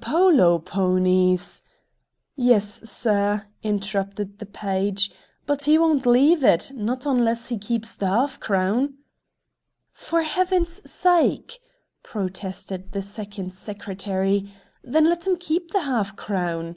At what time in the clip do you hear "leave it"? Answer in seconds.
6.04-6.72